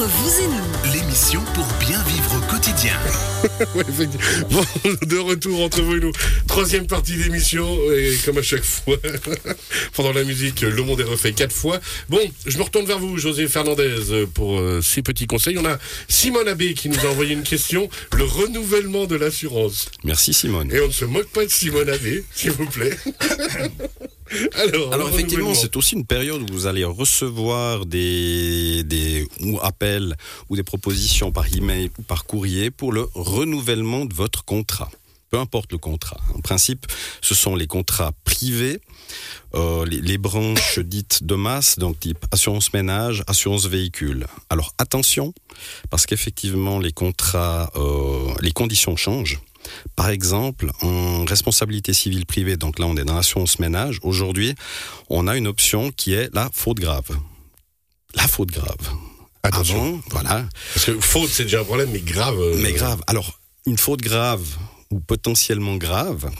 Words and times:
entre 0.00 0.08
vous 0.08 0.40
et 0.40 0.46
nous. 0.46 0.92
L'émission 0.92 1.42
pour 1.54 1.66
bien 1.78 2.02
vivre 2.04 2.36
au 2.36 2.50
quotidien. 2.52 2.98
Ouais. 3.74 3.84
Bon, 4.50 4.62
de 5.06 5.16
retour 5.16 5.60
entre 5.62 5.80
vous 5.80 5.96
et 5.96 6.00
nous. 6.00 6.12
Troisième 6.46 6.86
partie 6.86 7.16
d'émission, 7.16 7.66
et 7.92 8.16
comme 8.24 8.36
à 8.38 8.42
chaque 8.42 8.64
fois, 8.64 8.96
pendant 9.94 10.12
la 10.12 10.24
musique, 10.24 10.60
le 10.60 10.82
monde 10.82 11.00
est 11.00 11.04
refait 11.04 11.32
quatre 11.32 11.54
fois. 11.54 11.80
Bon, 12.08 12.20
je 12.46 12.58
me 12.58 12.62
retourne 12.62 12.84
vers 12.84 12.98
vous, 12.98 13.16
José 13.16 13.48
Fernandez, 13.48 14.26
pour 14.34 14.58
euh, 14.58 14.82
ces 14.82 15.02
petits 15.02 15.26
conseils. 15.26 15.56
On 15.58 15.64
a 15.64 15.78
Simone 16.08 16.48
Abbé 16.48 16.74
qui 16.74 16.90
nous 16.90 17.00
a 17.00 17.10
envoyé 17.10 17.32
une 17.32 17.42
question, 17.42 17.88
le 18.16 18.24
renouvellement 18.24 19.06
de 19.06 19.16
l'assurance. 19.16 19.90
Merci 20.04 20.34
Simone. 20.34 20.70
Et 20.72 20.80
on 20.80 20.88
ne 20.88 20.92
se 20.92 21.04
moque 21.06 21.30
pas 21.30 21.44
de 21.44 21.50
Simone 21.50 21.88
Abbé, 21.88 22.24
s'il 22.34 22.52
vous 22.52 22.66
plaît. 22.66 22.98
Alors, 24.92 25.08
effectivement, 25.08 25.54
c'est 25.54 25.76
aussi 25.76 25.94
une 25.94 26.06
période 26.06 26.42
où 26.42 26.52
vous 26.52 26.66
allez 26.66 26.84
recevoir 26.84 27.86
des, 27.86 28.82
des 28.84 29.28
ou 29.42 29.58
appels 29.62 30.16
ou 30.48 30.56
des 30.56 30.62
propositions 30.62 31.32
par 31.32 31.46
email 31.54 31.90
ou 31.98 32.02
par 32.02 32.24
courrier 32.24 32.70
pour 32.70 32.92
le 32.92 33.08
renouvellement 33.14 34.04
de 34.04 34.14
votre 34.14 34.44
contrat. 34.44 34.90
Peu 35.30 35.38
importe 35.38 35.70
le 35.70 35.78
contrat. 35.78 36.18
En 36.34 36.40
principe, 36.40 36.86
ce 37.20 37.34
sont 37.36 37.54
les 37.54 37.68
contrats 37.68 38.10
privés, 38.24 38.80
euh, 39.54 39.86
les, 39.86 40.00
les 40.00 40.18
branches 40.18 40.78
dites 40.84 41.22
de 41.22 41.36
masse, 41.36 41.78
donc 41.78 42.00
type 42.00 42.26
assurance 42.32 42.72
ménage, 42.72 43.22
assurance 43.28 43.66
véhicule. 43.66 44.26
Alors 44.48 44.74
attention, 44.78 45.32
parce 45.88 46.06
qu'effectivement, 46.06 46.80
les 46.80 46.92
contrats, 46.92 47.70
euh, 47.76 48.34
les 48.40 48.50
conditions 48.50 48.96
changent. 48.96 49.38
Par 49.94 50.08
exemple, 50.08 50.70
en 50.82 51.24
responsabilité 51.26 51.92
civile 51.92 52.26
privée, 52.26 52.56
donc 52.56 52.78
là 52.80 52.86
on 52.86 52.96
est 52.96 53.04
dans 53.04 53.14
l'assurance 53.14 53.58
ménage, 53.60 54.00
aujourd'hui 54.02 54.54
on 55.10 55.28
a 55.28 55.36
une 55.36 55.46
option 55.46 55.92
qui 55.92 56.12
est 56.14 56.28
la 56.34 56.48
faute 56.52 56.78
grave. 56.78 57.08
La 58.14 58.26
faute 58.26 58.50
grave. 58.50 58.76
Attention. 59.44 59.80
Avant, 59.80 60.00
voilà, 60.10 60.46
Parce 60.74 60.86
que 60.86 60.98
faute, 61.00 61.28
c'est 61.30 61.44
déjà 61.44 61.60
un 61.60 61.64
problème, 61.64 61.90
mais 61.92 62.00
grave. 62.00 62.36
euh, 62.40 62.56
mais 62.60 62.72
grave. 62.72 63.00
Alors, 63.06 63.38
une 63.66 63.78
faute 63.78 64.00
grave 64.00 64.44
ou 64.90 65.00
potentiellement 65.00 65.76
grave, 65.76 66.30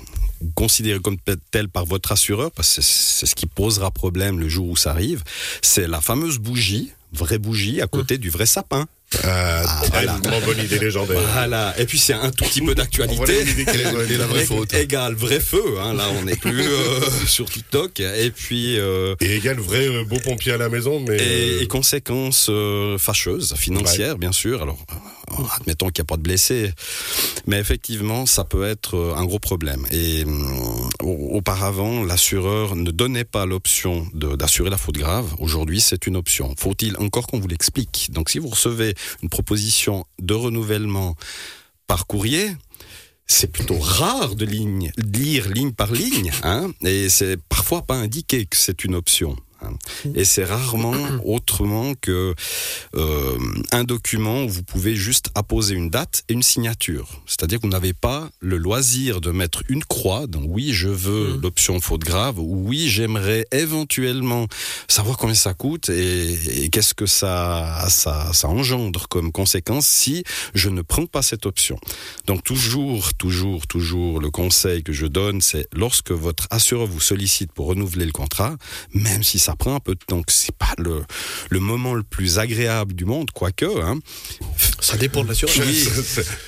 considérée 0.55 1.01
comme 1.01 1.17
telle 1.51 1.69
par 1.69 1.85
votre 1.85 2.13
assureur, 2.13 2.51
parce 2.51 2.77
que 2.77 2.83
c'est 2.83 3.27
ce 3.27 3.35
qui 3.35 3.47
posera 3.47 3.91
problème 3.91 4.41
le 4.41 4.49
jour 4.49 4.69
où 4.69 4.77
ça 4.77 4.91
arrive, 4.91 5.23
c'est 5.63 5.87
la 5.87 6.01
fameuse 6.01 6.39
bougie, 6.39 6.91
vraie 7.13 7.39
bougie, 7.39 7.81
à 7.81 7.87
côté 7.87 8.19
du 8.19 8.31
vrai 8.31 8.47
sapin. 8.47 8.87
Ah, 9.25 9.83
voilà. 9.91 10.19
bonne 10.47 10.61
idée 10.65 10.79
légendaire. 10.79 11.21
Voilà. 11.33 11.75
Et 11.81 11.85
puis 11.85 11.99
c'est 11.99 12.13
un 12.13 12.31
tout 12.31 12.45
petit 12.45 12.61
peu 12.63 12.77
d'actualité. 12.77 13.45
la 14.17 14.27
vraie 14.29 14.45
faute. 14.45 14.73
Égal 14.73 15.15
vrai 15.15 15.41
feu. 15.41 15.81
Hein. 15.81 15.95
Là, 15.95 16.05
on 16.17 16.23
n'est 16.23 16.37
plus 16.37 16.63
euh, 16.63 17.01
sur 17.27 17.51
TikTok. 17.51 17.99
Et 17.99 18.31
puis. 18.31 18.79
euh, 18.79 19.17
Et 19.21 19.35
égal 19.35 19.59
vrai 19.59 19.89
euh, 19.89 20.05
beau 20.05 20.21
pompier 20.21 20.53
à 20.53 20.59
la 20.59 20.69
maison, 20.69 21.01
mais. 21.01 21.17
et, 21.17 21.21
euh, 21.59 21.63
et 21.63 21.67
conséquences 21.67 22.47
euh, 22.51 22.99
fâcheuses, 22.99 23.55
financières, 23.57 24.17
bien 24.17 24.31
sûr. 24.31 24.63
Alors, 24.63 24.79
euh, 24.93 24.95
admettons 25.57 25.89
qu'il 25.91 26.03
n'y 26.03 26.07
a 26.07 26.11
pas 26.13 26.17
de 26.17 26.23
blessés, 26.23 26.73
mais 27.47 27.59
effectivement, 27.59 28.27
ça 28.27 28.45
peut 28.45 28.65
être 28.65 28.97
euh, 28.97 29.15
un 29.17 29.25
gros 29.25 29.39
problème. 29.39 29.87
Et 29.91 30.25
au- 31.03 31.37
auparavant, 31.37 32.05
l'assureur 32.05 32.77
ne 32.77 32.91
donnait 32.91 33.25
pas 33.25 33.47
l'option 33.47 34.07
d'assurer 34.15 34.71
la 34.71 34.79
faute 34.79 34.97
grave. 34.97 35.35
Aujourd'hui, 35.39 35.81
c'est 35.81 36.07
une 36.07 36.17
option. 36.17 36.55
Faut-il 36.59 36.97
encore 36.99 37.27
qu'on 37.27 37.41
vous 37.41 37.49
l'explique? 37.49 38.11
Donc, 38.13 38.31
si 38.31 38.39
vous 38.39 38.49
recevez 38.49 38.95
une 39.23 39.29
proposition 39.29 40.05
de 40.21 40.35
renouvellement 40.35 41.17
par 41.87 42.07
courrier, 42.07 42.51
c'est 43.27 43.53
plutôt 43.53 43.79
rare 43.79 44.35
de, 44.35 44.45
de 44.45 45.19
lire 45.19 45.49
ligne 45.49 45.73
par 45.73 45.93
ligne, 45.93 46.33
hein, 46.43 46.73
et 46.83 47.09
c'est 47.09 47.37
parfois 47.49 47.83
pas 47.83 47.95
indiqué 47.95 48.45
que 48.45 48.57
c'est 48.57 48.83
une 48.85 48.95
option. 48.97 49.37
Et 50.15 50.25
c'est 50.25 50.45
rarement 50.45 50.95
autrement 51.25 51.95
que 52.01 52.35
euh, 52.95 53.39
un 53.73 53.85
document 53.85 54.45
où 54.45 54.49
vous 54.49 54.63
pouvez 54.63 54.95
juste 54.95 55.31
apposer 55.35 55.75
une 55.75 55.91
date 55.91 56.25
et 56.29 56.33
une 56.33 56.43
signature. 56.43 57.23
C'est-à-dire 57.27 57.59
que 57.59 57.67
vous 57.67 57.73
n'avez 57.73 57.93
pas 57.93 58.31
le 58.41 58.57
loisir 58.57 59.21
de 59.21 59.31
mettre 59.31 59.63
une 59.69 59.85
croix 59.85 60.27
dans 60.27 60.43
oui, 60.43 60.73
je 60.73 60.89
veux 60.89 61.39
l'option 61.43 61.81
faute 61.81 62.03
grave 62.03 62.39
ou 62.39 62.69
oui, 62.69 62.89
j'aimerais 62.89 63.47
éventuellement 63.53 64.47
savoir 64.89 65.17
combien 65.17 65.35
ça 65.35 65.55
coûte 65.55 65.89
et, 65.89 66.65
et 66.65 66.69
qu'est-ce 66.71 66.95
que 66.95 67.07
ça, 67.07 67.87
ça, 67.89 68.33
ça 68.33 68.49
engendre 68.49 69.09
comme 69.09 69.33
conséquence 69.33 69.87
si 69.87 70.25
je 70.55 70.69
ne 70.69 70.83
prends 70.83 71.07
pas 71.07 71.23
cette 71.23 71.47
option. 71.47 71.79
Donc 72.27 72.43
toujours, 72.45 73.15
toujours, 73.15 73.67
toujours, 73.67 74.21
le 74.21 74.31
conseil 74.31 74.83
que 74.83 74.93
je 74.93 75.07
donne, 75.07 75.41
c'est 75.41 75.67
lorsque 75.73 76.13
votre 76.13 76.47
assureur 76.51 76.87
vous 76.87 77.01
sollicite 77.01 77.53
pour 77.53 77.67
renouveler 77.67 78.07
le 78.07 78.13
contrat, 78.13 78.57
même 78.95 79.23
si 79.23 79.39
ça 79.39 79.50
prend 79.57 79.75
un 79.75 79.81
peu 79.81 79.95
de 79.95 80.05
temps, 80.05 80.23
que 80.23 80.33
c'est 80.33 80.55
pas 80.57 80.75
le, 80.79 81.03
le 81.51 81.61
moment 81.61 81.95
le 81.95 82.03
plus 82.03 82.39
agréable 82.39 82.95
du 82.95 83.05
monde, 83.05 83.31
quoique, 83.33 83.81
hein, 83.83 83.99
Ça 84.81 84.97
dépend 84.97 85.23
de 85.25 85.29
l'assurance. 85.29 85.57
oui, 85.59 85.89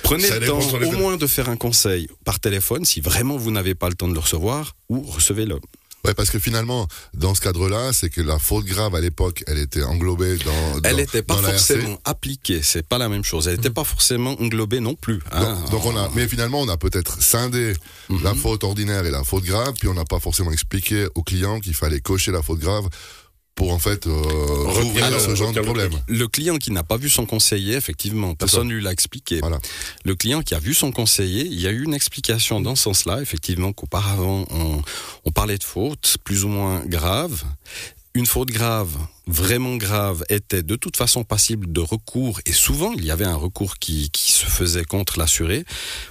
prenez 0.03 0.27
Ça 0.27 0.39
le 0.39 0.47
temps 0.47 0.59
au 0.59 0.91
moins 0.91 1.17
de 1.17 1.27
faire 1.27 1.49
un 1.49 1.57
conseil 1.57 2.07
par 2.25 2.39
téléphone 2.39 2.85
si 2.85 3.01
vraiment 3.01 3.37
vous 3.37 3.51
n'avez 3.51 3.75
pas 3.75 3.89
le 3.89 3.95
temps 3.95 4.07
de 4.07 4.13
le 4.13 4.19
recevoir 4.19 4.75
ou 4.89 5.01
recevez-le. 5.01 5.59
Ouais, 6.05 6.13
parce 6.13 6.29
que 6.29 6.37
finalement, 6.39 6.87
dans 7.13 7.33
ce 7.33 7.39
cadre-là, 7.39 7.93
c'est 7.93 8.09
que 8.09 8.19
la 8.19 8.37
faute 8.37 8.65
grave 8.65 8.93
à 8.93 8.99
l'époque, 8.99 9.43
elle 9.47 9.57
était 9.57 9.83
englobée 9.83 10.37
dans. 10.37 10.51
Elle 10.83 10.91
dans- 10.91 10.97
n'était 10.97 11.21
pas 11.23 11.35
dans 11.35 11.43
forcément 11.43 11.97
appliquée, 12.03 12.61
c'est 12.61 12.85
pas 12.85 12.97
la 12.97 13.07
même 13.07 13.23
chose. 13.23 13.47
Elle 13.47 13.55
n'était 13.55 13.69
pas 13.69 13.85
forcément 13.85 14.31
englobée 14.41 14.81
non 14.81 14.95
plus. 14.95 15.21
hein. 15.31 15.57
Donc, 15.61 15.71
donc 15.71 15.85
on 15.85 15.95
a, 15.95 16.09
mais 16.13 16.27
finalement, 16.27 16.59
on 16.59 16.67
a 16.67 16.75
peut-être 16.77 17.21
scindé 17.21 17.73
la 18.21 18.33
faute 18.35 18.63
ordinaire 18.65 19.05
et 19.05 19.11
la 19.11 19.23
faute 19.23 19.45
grave, 19.45 19.73
puis 19.79 19.87
on 19.87 19.93
n'a 19.93 20.03
pas 20.05 20.19
forcément 20.19 20.51
expliqué 20.51 21.07
au 21.15 21.23
client 21.23 21.59
qu'il 21.61 21.73
fallait 21.73 22.01
cocher 22.01 22.31
la 22.31 22.41
faute 22.41 22.59
grave 22.59 22.87
pour 23.55 23.71
en 23.71 23.79
fait 23.79 24.07
euh, 24.07 24.11
rouvrir 24.11 25.19
ce 25.19 25.35
genre 25.35 25.51
de 25.51 25.61
problème. 25.61 25.91
Le 26.07 26.27
client 26.27 26.57
qui 26.57 26.71
n'a 26.71 26.83
pas 26.83 26.97
vu 26.97 27.09
son 27.09 27.25
conseiller, 27.25 27.75
effectivement, 27.75 28.35
personne 28.35 28.67
ne 28.67 28.73
lui 28.73 28.83
l'a 28.83 28.91
expliqué. 28.91 29.39
Voilà. 29.39 29.59
Le 30.05 30.15
client 30.15 30.41
qui 30.41 30.55
a 30.55 30.59
vu 30.59 30.73
son 30.73 30.91
conseiller, 30.91 31.45
il 31.45 31.59
y 31.59 31.67
a 31.67 31.71
eu 31.71 31.83
une 31.83 31.93
explication 31.93 32.61
dans 32.61 32.75
ce 32.75 32.83
sens-là, 32.83 33.21
effectivement, 33.21 33.73
qu'auparavant, 33.73 34.45
on, 34.49 34.81
on 35.25 35.31
parlait 35.31 35.57
de 35.57 35.63
faute 35.63 36.17
plus 36.23 36.45
ou 36.45 36.47
moins 36.47 36.83
grave. 36.85 37.43
Une 38.15 38.27
faute 38.27 38.49
grave, 38.49 38.95
vraiment 39.25 39.75
grave, 39.75 40.23
était 40.29 40.61
de 40.61 40.75
toute 40.75 40.97
façon 40.97 41.23
passible 41.23 41.73
de 41.73 41.81
recours 41.81 42.39
et 42.45 42.51
souvent 42.51 42.91
il 42.93 43.03
y 43.03 43.09
avait 43.09 43.25
un 43.25 43.35
recours 43.35 43.79
qui, 43.79 44.11
qui 44.11 44.31
se 44.31 44.45
faisait 44.45 44.83
contre 44.83 45.17
l'assuré. 45.17 45.65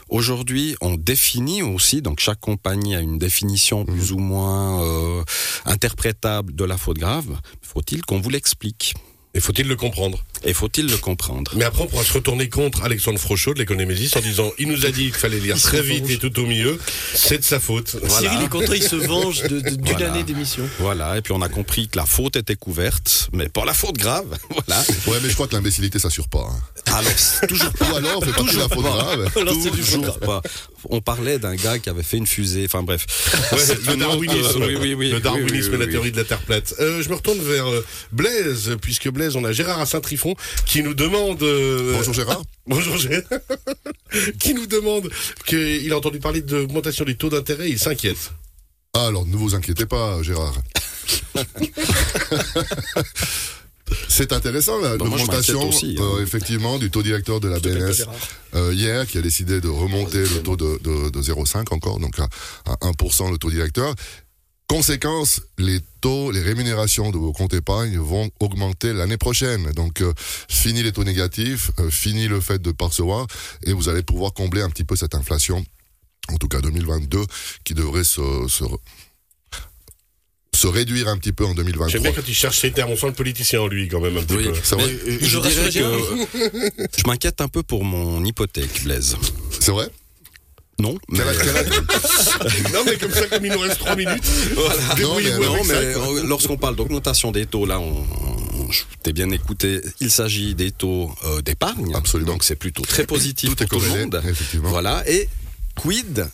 Aujourd'hui, 0.08 0.74
on 0.80 0.94
définit 0.94 1.62
aussi, 1.62 2.02
donc 2.02 2.18
chaque 2.18 2.40
compagnie 2.40 2.96
a 2.96 3.00
une 3.00 3.18
définition 3.18 3.84
plus 3.84 4.10
ou 4.10 4.18
moins 4.18 4.82
euh, 4.82 5.22
interprétable 5.64 6.56
de 6.56 6.64
la 6.64 6.76
faute 6.76 6.98
grave. 6.98 7.38
Faut-il 7.60 8.04
qu'on 8.04 8.20
vous 8.20 8.30
l'explique? 8.30 8.94
Et 9.34 9.40
faut-il 9.40 9.66
le 9.66 9.76
comprendre 9.76 10.22
Et 10.44 10.52
faut-il 10.52 10.86
le 10.88 10.96
comprendre? 10.98 11.52
Mais 11.56 11.64
après, 11.64 11.84
on 11.84 11.86
pourra 11.86 12.04
se 12.04 12.12
retourner 12.12 12.50
contre 12.50 12.82
Alexandre 12.82 13.18
Frochot 13.18 13.54
de 13.54 13.60
l'économiste 13.60 14.14
en 14.16 14.20
disant 14.20 14.52
il 14.58 14.68
nous 14.68 14.84
a 14.84 14.90
dit 14.90 15.04
qu'il 15.04 15.14
fallait 15.14 15.40
lire 15.40 15.58
très 15.58 15.80
vite 15.80 16.10
et 16.10 16.18
tout 16.18 16.38
au 16.38 16.44
milieu. 16.44 16.78
C'est 17.14 17.38
de 17.38 17.44
sa 17.44 17.58
faute. 17.58 17.96
Cyril 18.08 18.42
est 18.44 18.48
content, 18.50 18.74
il 18.74 18.82
se 18.82 18.96
venge 18.96 19.42
de- 19.44 19.60
de- 19.60 19.70
d'une 19.70 19.84
Voilà. 19.86 20.12
année 20.12 20.22
d'émission. 20.22 20.68
Voilà, 20.80 21.16
et 21.16 21.22
puis 21.22 21.32
on 21.32 21.40
a 21.40 21.48
compris 21.48 21.88
que 21.88 21.96
la 21.96 22.04
faute 22.04 22.36
était 22.36 22.56
couverte, 22.56 23.28
mais 23.32 23.48
pas 23.48 23.64
la 23.64 23.72
faute 23.74 23.96
grave. 23.96 24.26
Voilà. 24.66 24.84
Ouais, 25.06 25.18
mais 25.22 25.30
je 25.30 25.34
crois 25.34 25.48
que 25.48 25.54
l'imbécilité, 25.54 25.98
ça 25.98 26.08
assure 26.08 26.28
pas. 26.28 26.46
hein. 26.50 26.60
Alors, 26.92 27.10
c'est 27.16 27.46
toujours 27.46 27.72
pas. 27.72 27.90
Ou 27.90 27.96
alors, 27.96 28.18
on 28.18 28.20
fait 28.26 28.32
partie 28.32 28.54
de 28.54 28.60
la 28.60 28.68
faute 28.68 28.82
grave. 28.84 29.30
Alors, 29.36 29.54
c'est 29.62 29.70
Toujours 29.70 30.18
pas. 30.20 30.42
On 30.90 31.00
parlait 31.00 31.38
d'un 31.38 31.54
gars 31.54 31.78
qui 31.78 31.88
avait 31.88 32.02
fait 32.02 32.18
une 32.18 32.26
fusée, 32.26 32.64
enfin 32.66 32.82
bref. 32.82 33.06
Ouais, 33.52 33.58
C'est 33.58 33.86
le 33.86 33.96
darwinisme, 33.96 34.62
oui, 34.62 34.76
oui, 34.78 34.94
oui, 34.94 35.08
le 35.10 35.16
oui, 35.16 35.22
darwinisme 35.22 35.70
oui, 35.70 35.74
et 35.76 35.78
la 35.78 35.84
oui, 35.86 35.90
théorie 35.90 36.12
de 36.12 36.16
la 36.18 36.24
Terre 36.24 36.40
plate. 36.42 36.74
Euh, 36.80 37.02
je 37.02 37.08
me 37.08 37.14
retourne 37.14 37.38
vers 37.40 37.66
euh, 37.66 37.84
Blaise, 38.12 38.76
puisque 38.82 39.08
Blaise, 39.08 39.21
on 39.34 39.44
a 39.44 39.52
Gérard 39.52 39.80
à 39.80 39.86
Saint-Trifon 39.86 40.34
qui 40.66 40.82
nous 40.82 40.94
demande... 40.94 41.42
euh, 41.42 41.94
Bonjour 41.96 42.14
Gérard. 42.14 42.42
Bonjour 42.66 42.96
Gérard. 42.96 43.22
qui 44.38 44.54
nous 44.54 44.66
demande 44.66 45.10
qu'il 45.46 45.92
a 45.92 45.96
entendu 45.96 46.18
parler 46.20 46.42
d'augmentation 46.42 47.04
des 47.04 47.16
taux 47.16 47.30
d'intérêt, 47.30 47.68
il 47.70 47.78
s'inquiète. 47.78 48.32
Ah, 48.94 49.06
alors 49.06 49.26
ne 49.26 49.36
vous 49.36 49.54
inquiétez 49.54 49.86
pas, 49.86 50.22
Gérard. 50.22 50.54
C'est 54.08 54.32
intéressant 54.32 54.80
Bah, 54.96 55.04
je 55.06 55.10
l'augmentation 55.10 55.70
hein. 55.70 55.94
euh, 55.98 56.22
effectivement 56.22 56.78
du 56.78 56.90
taux 56.90 57.02
directeur 57.02 57.40
de 57.40 57.48
la 57.48 57.60
pas 57.60 57.68
BNS 57.68 58.04
euh, 58.54 58.72
hier 58.72 59.06
qui 59.06 59.18
a 59.18 59.22
décidé 59.22 59.60
de 59.60 59.68
remonter 59.68 60.18
le 60.20 60.42
taux 60.42 60.56
de, 60.56 60.78
de, 60.82 61.10
de 61.10 61.20
0,5 61.22 61.72
encore, 61.74 61.98
donc 61.98 62.18
à, 62.18 62.28
à 62.66 62.74
1% 62.76 63.30
le 63.30 63.38
taux 63.38 63.50
directeur. 63.50 63.94
Conséquence, 64.72 65.42
les 65.58 65.80
taux, 66.00 66.30
les 66.30 66.40
rémunérations 66.40 67.10
de 67.10 67.18
vos 67.18 67.34
comptes 67.34 67.52
épargne 67.52 67.98
vont 67.98 68.30
augmenter 68.40 68.94
l'année 68.94 69.18
prochaine. 69.18 69.70
Donc, 69.72 70.00
euh, 70.00 70.14
fini 70.48 70.82
les 70.82 70.92
taux 70.92 71.04
négatifs, 71.04 71.70
euh, 71.78 71.90
fini 71.90 72.26
le 72.26 72.40
fait 72.40 72.58
de 72.62 72.72
percevoir, 72.72 73.26
et 73.64 73.74
vous 73.74 73.90
allez 73.90 74.02
pouvoir 74.02 74.32
combler 74.32 74.62
un 74.62 74.70
petit 74.70 74.84
peu 74.84 74.96
cette 74.96 75.14
inflation, 75.14 75.62
en 76.30 76.38
tout 76.38 76.48
cas 76.48 76.62
2022, 76.62 77.22
qui 77.64 77.74
devrait 77.74 78.02
se, 78.02 78.22
se, 78.48 78.64
se 80.56 80.66
réduire 80.66 81.08
un 81.08 81.18
petit 81.18 81.32
peu 81.32 81.44
en 81.44 81.52
2023. 81.52 81.88
J'aime 81.88 82.02
bien 82.04 82.12
quand 82.12 82.26
il 82.26 82.34
cherche 82.34 82.58
ses 82.58 82.72
termes, 82.72 82.92
on 82.92 82.96
sent 82.96 83.08
le 83.08 83.12
politicien 83.12 83.60
en 83.60 83.66
lui 83.66 83.88
quand 83.88 84.00
même 84.00 84.16
un 84.16 84.22
petit 84.22 84.36
Oui. 84.36 84.44
peu. 84.44 84.54
C'est 84.64 84.76
vrai, 84.76 84.86
Mais, 85.06 85.18
je 85.20 85.38
que 85.38 86.88
je 86.96 87.06
m'inquiète 87.06 87.42
un 87.42 87.48
peu 87.48 87.62
pour 87.62 87.84
mon 87.84 88.24
hypothèque, 88.24 88.84
Blaise. 88.84 89.18
c'est 89.60 89.70
vrai? 89.70 89.90
Non, 90.78 90.96
mais, 91.10 91.20
âge- 91.20 91.36
non 92.72 92.80
mais 92.86 92.96
comme 92.96 93.12
ça, 93.12 93.26
comme 93.28 93.44
il 93.46 93.52
nous 93.52 93.58
reste 93.58 93.78
3 93.78 93.94
minutes, 93.94 94.24
Voilà. 94.54 94.74
Non, 95.00 95.16
mais- 95.16 95.38
non, 95.46 95.64
ça, 95.64 95.74
mais 95.74 95.74
euh, 95.94 96.22
lorsqu'on 96.24 96.56
parle 96.56 96.76
d'augmentation 96.76 97.30
des 97.30 97.46
taux, 97.46 97.66
là, 97.66 97.78
on, 97.78 98.04
je 98.70 98.82
t'ai 99.02 99.12
bien 99.12 99.30
écouté, 99.30 99.80
il 100.00 100.10
s'agit 100.10 100.54
des 100.54 100.70
taux 100.72 101.14
euh, 101.24 101.40
d'épargne. 101.42 101.94
Absolument. 101.94 102.32
Donc 102.32 102.44
c'est 102.44 102.56
plutôt 102.56 102.82
très 102.82 103.04
positif 103.06 103.50
Tout 103.54 103.62
est 103.62 103.66
pour 103.66 103.80
tout 103.80 103.84
le 103.84 103.90
monde. 104.00 104.20
effectivement. 104.28 104.70
Voilà. 104.70 105.04
Et 105.08 105.28
quid 105.76 106.26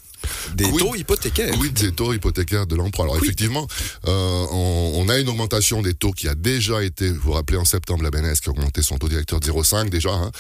des 0.54 0.64
Quid- 0.64 0.78
taux 0.78 0.94
hypothécaires 0.94 1.54
Quid 1.58 1.72
des 1.72 1.92
taux 1.92 2.12
hypothécaires 2.12 2.66
de 2.66 2.76
l'emprunt 2.76 3.04
Alors 3.04 3.16
effectivement, 3.16 3.66
euh, 4.06 4.46
on, 4.50 4.92
on 4.96 5.08
a 5.08 5.18
une 5.18 5.28
augmentation 5.28 5.82
des 5.82 5.94
taux 5.94 6.12
qui 6.12 6.28
a 6.28 6.34
déjà 6.34 6.82
été, 6.82 7.10
vous 7.10 7.20
vous 7.20 7.32
rappelez 7.32 7.58
en 7.58 7.64
septembre, 7.64 8.02
la 8.02 8.10
BNS 8.10 8.34
qui 8.42 8.48
a 8.48 8.52
augmenté 8.52 8.82
son 8.82 8.98
taux 8.98 9.08
directeur 9.08 9.40
de 9.40 9.46
0,5 9.50 9.88
déjà, 9.90 10.10
hein, 10.10 10.30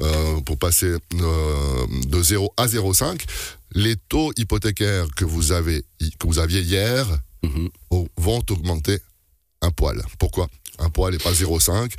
euh, 0.00 0.40
pour 0.40 0.58
passer 0.58 0.86
euh, 0.86 1.86
de 2.06 2.22
0 2.22 2.52
à 2.56 2.66
0,5. 2.66 3.20
Les 3.74 3.96
taux 3.96 4.32
hypothécaires 4.36 5.06
que 5.16 5.24
vous, 5.24 5.52
avez, 5.52 5.82
que 6.18 6.26
vous 6.26 6.38
aviez 6.38 6.60
hier 6.60 7.06
Mhm. 7.44 7.70
oh, 7.90 8.06
vont 8.16 8.40
augmenter 8.50 8.98
un 9.62 9.70
poil. 9.70 10.02
Pourquoi? 10.18 10.48
Un 10.78 10.90
poil 10.90 11.14
et 11.14 11.18
pas 11.18 11.32
0,5 11.32 11.92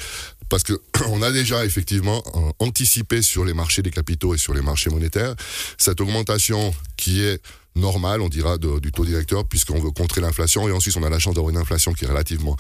parce 0.50 0.64
que 0.64 0.80
on 1.08 1.22
a 1.22 1.32
déjà 1.32 1.66
effectivement 1.66 2.24
euh, 2.36 2.52
anticipé 2.60 3.22
sur 3.22 3.46
les 3.46 3.54
marchés 3.54 3.82
des 3.82 3.92
capitaux 3.92 4.36
et 4.36 4.38
sur 4.38 4.54
les 4.54 4.62
marchés 4.62 4.90
monétaires 4.90 5.36
cette 5.78 6.00
augmentation 6.02 6.74
qui 6.98 7.24
est 7.24 7.42
normale, 7.76 8.22
on 8.22 8.30
dira, 8.30 8.58
du 8.58 8.92
taux 8.92 9.06
directeur, 9.06 9.48
puisqu'on 9.48 9.80
veut 9.80 9.90
contrer 9.92 10.22
l'inflation, 10.22 10.68
et 10.68 10.72
ensuite 10.72 10.96
on 10.98 11.04
a 11.04 11.10
la 11.10 11.20
chance 11.20 11.34
d'avoir 11.34 11.50
une 11.50 11.58
inflation 11.58 11.94
qui 11.94 12.06
est 12.06 12.08
relativement 12.08 12.56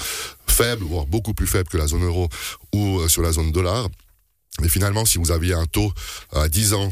faible, 0.48 0.84
voire 0.84 1.06
beaucoup 1.06 1.36
plus 1.36 1.48
faible 1.48 1.70
que 1.70 1.78
la 1.78 1.88
zone 1.88 2.04
euro 2.04 2.30
ou 2.74 3.00
euh, 3.00 3.08
sur 3.08 3.22
la 3.22 3.32
zone 3.32 3.52
dollar. 3.52 3.88
Mais 4.62 4.70
finalement, 4.70 5.06
si 5.06 5.18
vous 5.18 5.32
aviez 5.32 5.54
un 5.54 5.66
taux 5.66 5.92
à 6.32 6.48
10 6.48 6.74
ans 6.74 6.90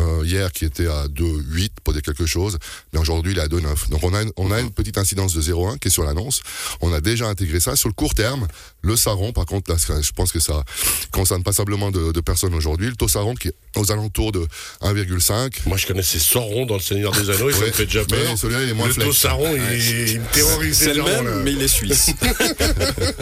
euh, 0.00 0.22
hier 0.24 0.52
qui 0.52 0.64
était 0.64 0.86
à 0.86 1.06
2,8 1.08 1.70
pour 1.82 1.92
dire 1.92 2.02
quelque 2.02 2.26
chose, 2.26 2.58
mais 2.92 2.98
aujourd'hui 3.00 3.32
il 3.32 3.38
est 3.38 3.42
à 3.42 3.48
2,9. 3.48 3.88
Donc 3.90 4.02
on 4.04 4.14
a, 4.14 4.22
une, 4.22 4.30
on 4.36 4.50
a 4.52 4.60
une 4.60 4.70
petite 4.70 4.96
incidence 4.98 5.34
de 5.34 5.42
0,1 5.42 5.78
qui 5.78 5.88
est 5.88 5.90
sur 5.90 6.04
l'annonce. 6.04 6.40
On 6.80 6.92
a 6.92 7.00
déjà 7.00 7.26
intégré 7.26 7.60
ça. 7.60 7.74
Sur 7.76 7.88
le 7.88 7.94
court 7.94 8.14
terme, 8.14 8.46
le 8.82 8.96
Saron, 8.96 9.32
par 9.32 9.46
contre, 9.46 9.70
là, 9.72 9.76
je 10.00 10.12
pense 10.12 10.30
que 10.32 10.40
ça 10.40 10.62
concerne 11.10 11.42
passablement 11.42 11.90
de, 11.90 12.12
de 12.12 12.20
personnes 12.20 12.54
aujourd'hui. 12.54 12.88
Le 12.88 12.96
taux 12.96 13.08
Saron 13.08 13.34
qui 13.34 13.48
est 13.48 13.54
aux 13.76 13.90
alentours 13.92 14.32
de 14.32 14.46
1,5. 14.82 15.52
Moi, 15.66 15.76
je 15.76 15.86
connaissais 15.86 16.18
Sauron 16.18 16.66
dans 16.66 16.74
Le 16.74 16.80
Seigneur 16.80 17.12
des 17.12 17.30
Anneaux 17.30 17.50
et 17.50 17.52
ça 17.52 17.58
Ouais. 17.60 17.66
me 17.68 17.72
fait 17.72 17.86
déjà 17.86 18.04
peur. 18.04 18.18
Mais 18.30 18.36
celui-là, 18.36 18.62
il 18.62 18.68
est 18.70 18.74
moins 18.74 18.86
le 18.86 18.92
flex. 18.92 19.06
taux 19.08 19.12
Sauron, 19.14 19.54
il, 19.56 20.08
il 20.10 20.20
me 20.20 20.26
terrorise 20.32 20.76
C'est 20.78 20.94
le 20.94 21.02
même, 21.02 21.24
là. 21.26 21.36
mais 21.44 21.52
il 21.52 21.62
est 21.62 21.68
suisse. 21.68 22.10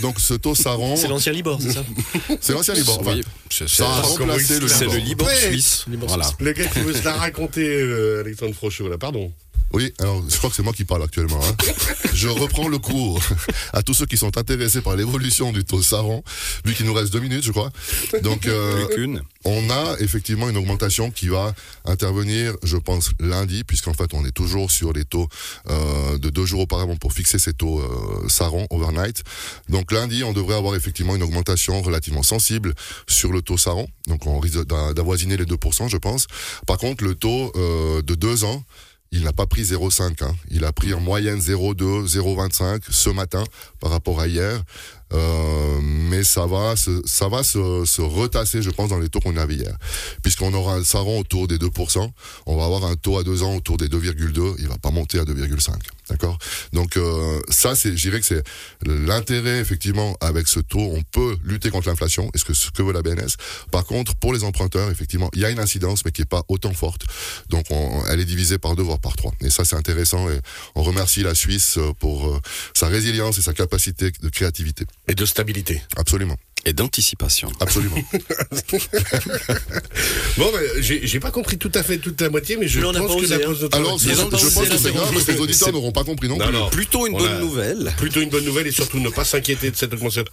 Donc 0.00 0.20
ce 0.20 0.34
taux 0.34 0.54
Saron, 0.54 0.96
C'est 0.96 1.08
l'ancien 1.08 1.32
Libor, 1.32 1.60
c'est 1.60 1.72
ça 1.72 1.84
c'est 2.40 2.52
l'ancien 2.52 2.74
Libor. 2.74 3.00
Enfin, 3.00 3.20
ça 3.66 3.84
a 3.84 4.00
remplacé 4.00 4.60
le 4.60 4.68
se 4.68 4.74
c'est 4.74 4.84
le 4.86 4.96
Libor. 4.96 5.28
Libor 5.28 5.30
suisse. 5.30 5.84
Libor 5.90 6.08
Voilà. 6.08 6.30
Le 6.38 6.52
gars 6.52 6.66
qui 6.66 6.80
veut 6.80 6.94
se 6.94 7.04
la 7.04 7.14
raconter, 7.14 7.66
euh, 7.66 8.20
Alexandre 8.20 8.54
Frochot, 8.54 8.88
là, 8.88 8.98
pardon. 8.98 9.32
Oui, 9.72 9.92
alors 10.00 10.22
je 10.28 10.36
crois 10.36 10.50
que 10.50 10.56
c'est 10.56 10.62
moi 10.64 10.72
qui 10.72 10.84
parle 10.84 11.02
actuellement. 11.04 11.40
hein. 11.42 11.56
Je 12.12 12.28
reprends 12.28 12.66
le 12.68 12.78
cours 12.78 13.20
à 13.72 13.82
tous 13.82 13.94
ceux 13.94 14.06
qui 14.06 14.16
sont 14.16 14.36
intéressés 14.36 14.80
par 14.80 14.96
l'évolution 14.96 15.52
du 15.52 15.64
taux 15.64 15.80
Saron, 15.82 16.24
vu 16.64 16.74
qu'il 16.74 16.86
nous 16.86 16.92
reste 16.94 17.12
deux 17.12 17.20
minutes, 17.20 17.44
je 17.44 17.52
crois. 17.52 17.70
Donc, 18.22 18.46
euh, 18.46 18.84
on 19.44 19.70
a 19.70 19.96
effectivement 20.00 20.48
une 20.50 20.56
augmentation 20.56 21.10
qui 21.12 21.28
va 21.28 21.54
intervenir, 21.84 22.54
je 22.64 22.76
pense, 22.76 23.10
lundi, 23.20 23.62
puisqu'en 23.64 23.94
fait, 23.94 24.12
on 24.12 24.24
est 24.24 24.32
toujours 24.32 24.70
sur 24.70 24.92
les 24.92 25.04
taux 25.04 25.28
euh, 25.68 26.18
de 26.18 26.30
deux 26.30 26.44
jours 26.46 26.60
auparavant 26.60 26.96
pour 26.96 27.12
fixer 27.12 27.38
ces 27.38 27.52
taux 27.52 27.78
euh, 27.80 28.28
Saron 28.28 28.66
overnight. 28.70 29.22
Donc 29.68 29.92
lundi, 29.92 30.24
on 30.24 30.32
devrait 30.32 30.56
avoir 30.56 30.74
effectivement 30.74 31.14
une 31.14 31.22
augmentation 31.22 31.80
relativement 31.80 32.22
sensible 32.24 32.74
sur 33.06 33.32
le 33.32 33.40
taux 33.40 33.56
Saron. 33.56 33.86
Donc 34.08 34.26
on 34.26 34.40
risque 34.40 34.64
d'a- 34.66 34.92
d'avoisiner 34.94 35.36
les 35.36 35.44
2%, 35.46 35.88
je 35.88 35.96
pense. 35.96 36.26
Par 36.66 36.76
contre, 36.78 37.04
le 37.04 37.14
taux 37.14 37.52
euh, 37.56 38.02
de 38.02 38.14
deux 38.14 38.44
ans, 38.44 38.64
il 39.12 39.24
n'a 39.24 39.32
pas 39.32 39.46
pris 39.46 39.62
0,5. 39.62 40.24
Hein. 40.24 40.34
Il 40.50 40.64
a 40.64 40.72
pris 40.72 40.94
en 40.94 41.00
moyenne 41.00 41.38
0,2, 41.38 42.06
0,25 42.06 42.82
ce 42.90 43.10
matin 43.10 43.44
par 43.80 43.90
rapport 43.90 44.20
à 44.20 44.26
hier. 44.26 44.62
Euh, 45.12 45.80
mais 45.82 46.24
ça 46.24 46.46
va, 46.46 46.76
se, 46.76 47.02
ça 47.04 47.28
va 47.28 47.42
se, 47.42 47.84
se 47.84 48.02
retasser, 48.02 48.62
je 48.62 48.70
pense, 48.70 48.90
dans 48.90 48.98
les 48.98 49.08
taux 49.08 49.20
qu'on 49.20 49.36
avait 49.36 49.54
hier. 49.54 49.76
Puisqu'on 50.22 50.52
aura 50.54 50.74
un 50.74 50.84
Saron 50.84 51.20
autour 51.20 51.48
des 51.48 51.58
2%, 51.58 52.10
on 52.46 52.56
va 52.56 52.64
avoir 52.64 52.84
un 52.84 52.96
taux 52.96 53.18
à 53.18 53.24
deux 53.24 53.42
ans 53.42 53.56
autour 53.56 53.76
des 53.76 53.88
2,2, 53.88 54.56
il 54.58 54.68
va 54.68 54.78
pas 54.78 54.90
monter 54.90 55.18
à 55.18 55.24
2,5. 55.24 55.72
D'accord? 56.08 56.38
Donc 56.72 56.96
euh, 56.96 57.40
ça, 57.48 57.76
c'est, 57.76 57.96
je 57.96 58.08
dirais 58.08 58.20
que 58.20 58.26
c'est 58.26 58.42
l'intérêt, 58.84 59.58
effectivement, 59.58 60.16
avec 60.20 60.48
ce 60.48 60.60
taux, 60.60 60.78
on 60.78 61.02
peut 61.02 61.36
lutter 61.44 61.70
contre 61.70 61.88
l'inflation, 61.88 62.30
est-ce 62.34 62.44
que 62.44 62.54
ce 62.54 62.70
que 62.70 62.82
veut 62.82 62.92
la 62.92 63.02
BNS. 63.02 63.36
Par 63.70 63.84
contre, 63.84 64.16
pour 64.16 64.32
les 64.32 64.42
emprunteurs, 64.42 64.90
effectivement, 64.90 65.30
il 65.34 65.40
y 65.40 65.44
a 65.44 65.50
une 65.50 65.60
incidence, 65.60 66.04
mais 66.04 66.10
qui 66.10 66.22
est 66.22 66.28
pas 66.28 66.42
autant 66.48 66.72
forte. 66.72 67.02
Donc 67.48 67.66
on, 67.70 68.04
elle 68.06 68.20
est 68.20 68.24
divisée 68.24 68.58
par 68.58 68.74
deux, 68.74 68.82
voire 68.82 68.98
par 68.98 69.16
trois. 69.16 69.32
Et 69.40 69.50
ça, 69.50 69.64
c'est 69.64 69.76
intéressant, 69.76 70.28
et 70.28 70.40
on 70.74 70.82
remercie 70.82 71.22
la 71.22 71.34
Suisse 71.34 71.78
pour 71.98 72.26
euh, 72.26 72.40
sa 72.74 72.88
résilience 72.88 73.38
et 73.38 73.42
sa 73.42 73.52
capacité 73.52 74.10
de 74.10 74.28
créativité. 74.28 74.86
Et 75.08 75.14
de 75.14 75.24
stabilité. 75.24 75.82
Absolument, 75.96 76.36
Et 76.66 76.72
d'anticipation. 76.72 77.50
absolument. 77.60 77.96
Bon, 80.36 80.50
ben, 80.52 80.60
j'ai 80.80 81.20
pas 81.20 81.30
compris 81.30 81.58
tout 81.58 81.70
à 81.74 81.82
fait 81.82 81.98
toute 81.98 82.20
la 82.20 82.30
moitié, 82.30 82.56
mais 82.56 82.68
je 82.68 82.78
Mais 82.80 82.86
pense 82.86 82.96
que 83.16 83.24
osé, 83.24 83.38
la 83.38 83.44
pause 83.44 83.60
de 83.60 83.68
Alors, 83.72 83.98
je, 83.98 84.08
pense 84.10 84.68
que 84.68 84.76
c'est 84.76 84.92
grave 84.92 85.12
parce 85.12 85.24
que 85.24 85.32
les 85.32 85.38
auditeurs 85.40 85.72
n'auront 85.72 85.92
pas 85.92 86.04
compris 86.04 86.28
non, 86.28 86.38
Non, 86.38 86.46
plus. 86.46 86.52
non. 86.56 86.70
Plutôt 86.70 87.06
une 87.06 87.14
On 87.14 87.18
bonne 87.18 87.40
nouvelle. 87.40 87.92
Plutôt 87.98 88.20
une 88.20 88.30
bonne 88.30 88.44
nouvelle 88.44 88.66
et 88.66 88.70
surtout 88.72 89.00
ne 89.00 89.08
pas 89.10 89.24
s'inquiéter 89.24 89.70
de 89.70 89.76
cette 89.76 89.92
augmentation, 89.92 90.24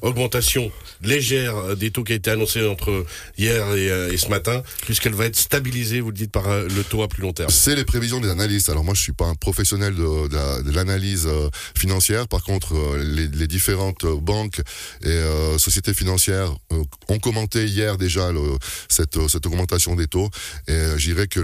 augmentation 0.00 0.72
légère 1.02 1.76
des 1.76 1.90
taux 1.90 2.02
qui 2.04 2.12
a 2.12 2.16
été 2.16 2.30
annoncée 2.30 2.64
entre 2.66 3.04
hier 3.38 3.74
et, 3.74 3.90
euh, 3.90 4.12
et 4.12 4.16
ce 4.16 4.28
matin, 4.28 4.62
puisqu'elle 4.86 5.14
va 5.14 5.26
être 5.26 5.36
stabilisée, 5.36 6.00
vous 6.00 6.10
le 6.10 6.16
dites, 6.16 6.32
par 6.32 6.48
euh, 6.48 6.66
le 6.74 6.82
taux 6.82 7.02
à 7.02 7.08
plus 7.08 7.22
long 7.22 7.32
terme. 7.32 7.50
C'est 7.50 7.76
les 7.76 7.84
prévisions 7.84 8.20
des 8.20 8.30
analystes. 8.30 8.68
Alors 8.68 8.84
moi, 8.84 8.94
je 8.94 9.00
suis 9.02 9.12
pas 9.12 9.26
un 9.26 9.34
professionnel 9.34 9.94
de, 9.94 10.28
de 10.28 10.34
la- 10.34 10.62
de 10.62 10.70
l'analyse 10.70 11.26
euh, 11.26 11.48
financière. 11.78 12.26
Par 12.28 12.42
contre, 12.42 12.74
les, 12.96 13.28
les 13.28 13.46
différentes 13.46 14.04
banques 14.06 14.60
et 15.02 15.08
euh, 15.08 15.58
sociétés 15.58 15.71
financières 15.94 16.54
euh, 16.72 16.82
ont 17.08 17.18
commenté 17.18 17.66
hier 17.66 17.96
déjà 17.96 18.28
euh, 18.28 18.56
cette 18.88 19.46
augmentation 19.46 19.94
des 19.94 20.06
taux. 20.06 20.28
Et 20.68 20.72
euh, 20.72 20.98
je 20.98 21.06
dirais 21.08 21.26
que 21.26 21.40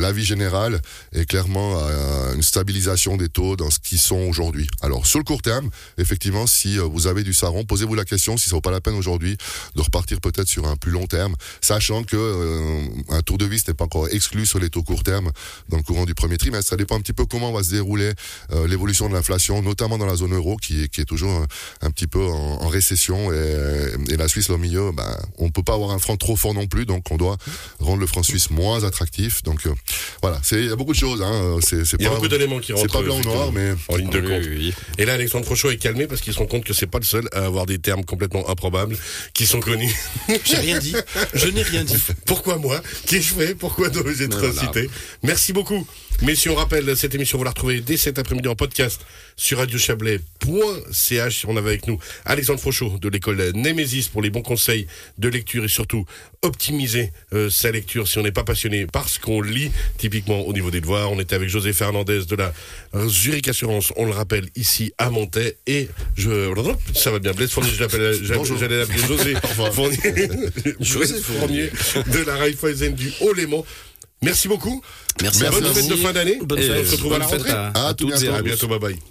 l'avis 0.00 0.24
général 0.24 0.80
est 1.12 1.26
clairement 1.26 1.76
une 2.34 2.42
stabilisation 2.42 3.16
des 3.16 3.28
taux 3.28 3.56
dans 3.56 3.70
ce 3.70 3.78
qu'ils 3.78 3.98
sont 3.98 4.20
aujourd'hui. 4.28 4.66
Alors 4.80 5.06
sur 5.06 5.18
le 5.18 5.24
court 5.24 5.42
terme, 5.42 5.70
effectivement, 5.98 6.46
si 6.46 6.78
vous 6.78 7.06
avez 7.06 7.22
du 7.22 7.34
saron, 7.34 7.64
posez-vous 7.64 7.94
la 7.94 8.04
question 8.04 8.36
si 8.36 8.48
ça 8.48 8.56
vaut 8.56 8.60
pas 8.60 8.70
la 8.70 8.80
peine 8.80 8.94
aujourd'hui 8.94 9.36
de 9.74 9.80
repartir 9.80 10.20
peut-être 10.20 10.48
sur 10.48 10.66
un 10.66 10.76
plus 10.76 10.92
long 10.92 11.06
terme, 11.06 11.34
sachant 11.60 12.04
que 12.04 12.82
un 13.10 13.22
tour 13.22 13.38
de 13.38 13.44
vis 13.44 13.66
n'est 13.68 13.74
pas 13.74 13.84
encore 13.84 14.08
exclu 14.08 14.46
sur 14.46 14.58
les 14.58 14.70
taux 14.70 14.82
court 14.82 15.02
terme 15.02 15.30
dans 15.68 15.76
le 15.76 15.82
courant 15.82 16.04
du 16.04 16.14
premier 16.14 16.36
trimestre. 16.36 16.70
Ça 16.70 16.76
dépend 16.76 16.96
un 16.96 17.00
petit 17.00 17.12
peu 17.12 17.26
comment 17.26 17.52
va 17.52 17.62
se 17.62 17.70
dérouler 17.70 18.12
l'évolution 18.66 19.08
de 19.08 19.14
l'inflation, 19.14 19.62
notamment 19.62 19.98
dans 19.98 20.06
la 20.06 20.16
zone 20.16 20.34
euro, 20.34 20.56
qui 20.56 20.82
est, 20.82 21.04
toujours 21.04 21.44
un, 21.82 21.90
petit 21.90 22.06
peu 22.06 22.24
en 22.24 22.68
récession, 22.68 23.25
et, 23.32 24.12
et 24.12 24.16
la 24.16 24.28
Suisse 24.28 24.48
là, 24.48 24.54
au 24.54 24.58
milieu, 24.58 24.92
ben, 24.92 25.16
on 25.38 25.50
peut 25.50 25.62
pas 25.62 25.74
avoir 25.74 25.90
un 25.90 25.98
franc 25.98 26.16
trop 26.16 26.36
fort 26.36 26.54
non 26.54 26.66
plus, 26.66 26.86
donc 26.86 27.10
on 27.10 27.16
doit 27.16 27.36
rendre 27.80 28.00
le 28.00 28.06
franc 28.06 28.22
suisse 28.22 28.50
moins 28.50 28.84
attractif. 28.84 29.42
Donc 29.42 29.66
euh, 29.66 29.72
voilà, 30.22 30.38
c'est 30.42 30.56
il 30.60 30.66
y 30.68 30.70
a 30.72 30.76
beaucoup 30.76 30.92
de 30.92 30.98
choses. 30.98 31.22
Hein, 31.22 31.58
Il 31.72 32.02
y 32.02 32.06
a 32.06 32.08
pas 32.10 32.14
beaucoup 32.16 32.28
d'éléments 32.28 32.58
qui 32.58 32.72
rentrent. 32.72 32.86
c'est 32.86 32.92
pas 32.92 33.02
blanc 33.02 33.18
ou 33.18 33.22
noir, 33.24 33.52
mais 33.52 33.72
En 33.88 33.96
ligne 33.96 34.10
de 34.10 34.20
Oui, 34.20 34.28
compte. 34.28 34.42
oui, 34.44 34.56
oui. 34.56 34.74
Et 34.98 35.04
là, 35.04 35.14
Alexandre 35.14 35.44
Frochot 35.46 35.70
est 35.70 35.76
calmé 35.76 36.06
parce 36.06 36.20
qu'il 36.20 36.32
se 36.32 36.38
rend 36.38 36.46
compte 36.46 36.64
que 36.64 36.72
c'est 36.72 36.86
pas 36.86 36.98
le 36.98 37.04
seul 37.04 37.28
à 37.32 37.44
avoir 37.44 37.66
des 37.66 37.78
termes 37.78 38.04
complètement 38.04 38.48
improbables 38.48 38.96
qui 39.34 39.46
sont 39.46 39.60
connus. 39.60 39.94
J'ai 40.44 40.56
rien 40.56 40.78
dit. 40.78 40.94
Je 41.34 41.48
n'ai 41.48 41.62
rien 41.62 41.84
dit. 41.84 41.96
Pourquoi 42.24 42.56
moi? 42.58 42.80
Qu'ai-je 43.06 43.34
fait 43.34 43.54
Pourquoi 43.54 43.88
dois-je 43.90 44.24
être 44.24 44.38
Voilà. 44.38 44.60
cité 44.60 44.90
Merci 45.22 45.52
beaucoup. 45.52 45.86
Messieurs, 46.22 46.52
on 46.52 46.54
rappelle, 46.54 46.96
cette 46.96 47.14
émission, 47.14 47.36
vous 47.36 47.44
la 47.44 47.50
retrouvez 47.50 47.80
dès 47.82 47.98
cet 47.98 48.18
après-midi 48.18 48.48
en 48.48 48.54
podcast 48.56 49.02
sur 49.36 49.58
radiochablais.ch. 49.58 51.44
On 51.46 51.56
avait 51.56 51.68
avec 51.70 51.86
nous 51.86 51.98
Alexandre 52.24 52.60
Frochot 52.60 52.98
de 52.98 53.08
l'école 53.16 53.52
Némésis 53.54 54.08
pour 54.08 54.22
les 54.22 54.30
bons 54.30 54.42
conseils 54.42 54.86
de 55.18 55.28
lecture 55.28 55.64
et 55.64 55.68
surtout 55.68 56.04
optimiser 56.42 57.12
euh, 57.32 57.50
sa 57.50 57.70
lecture 57.72 58.06
si 58.06 58.18
on 58.18 58.22
n'est 58.22 58.30
pas 58.32 58.44
passionné 58.44 58.86
par 58.86 59.08
ce 59.08 59.18
qu'on 59.18 59.40
lit, 59.40 59.70
typiquement 59.98 60.40
au 60.46 60.52
niveau 60.52 60.70
des 60.70 60.80
devoirs. 60.80 61.10
On 61.10 61.18
était 61.18 61.34
avec 61.34 61.48
José 61.48 61.72
Fernandez 61.72 62.24
de 62.26 62.36
la 62.36 62.52
Zurich 63.08 63.48
Assurance, 63.48 63.92
on 63.96 64.04
le 64.04 64.12
rappelle, 64.12 64.46
ici 64.54 64.92
à 64.98 65.10
Montaix. 65.10 65.56
Et 65.66 65.88
je... 66.16 66.52
Ça 66.94 67.10
va 67.10 67.18
bien, 67.18 67.32
Blaise 67.32 67.50
Fournier, 67.50 67.70
je 67.74 67.80
l'appelle- 67.80 68.18
j'allais 68.58 68.78
l'appeler 68.78 68.98
José 68.98 69.34
Fournier. 69.72 70.28
José 70.80 71.20
Fournier 71.20 71.70
de 72.12 72.18
la 72.24 72.36
Raiffeisen 72.36 72.94
du 72.94 73.12
Haut-Léman. 73.20 73.64
Merci 74.22 74.48
beaucoup. 74.48 74.82
Merci 75.22 75.40
Bonne 75.44 75.64
à 75.64 75.68
vous. 75.68 75.74
fête 75.74 75.88
de 75.88 75.96
fin 75.96 76.12
d'année. 76.12 76.38
Bonne 76.42 76.58
Et 76.58 76.62
fête. 76.62 76.80
on 76.80 76.84
se 76.86 76.90
retrouve 76.92 77.12
à 77.14 77.18
la 77.18 77.26
rentrée. 77.26 77.50
à, 77.50 77.66
À 77.74 77.88
à 77.88 77.94
tout 77.94 78.08
toutes 78.10 78.22
et 78.22 78.28
à 78.28 78.40
bientôt, 78.42 78.68
bye 78.68 78.78
bye. 78.78 78.96